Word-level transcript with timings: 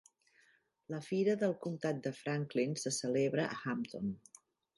La 0.93 1.01
Fira 1.07 1.35
del 1.43 1.53
Comtat 1.65 1.99
de 2.07 2.13
Franklin 2.21 2.75
se 2.85 2.93
celebra 2.97 3.47
a 3.53 3.61
Hampton. 3.75 4.11